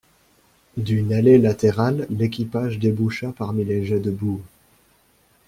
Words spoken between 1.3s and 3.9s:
latérale l'équipage déboucha parmi les